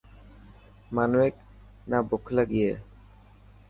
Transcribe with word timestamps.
مانوڪ 0.95 1.33
نا 1.89 1.97
بک 2.09 2.25
لڳي 2.35 2.61
هي. 2.67 2.73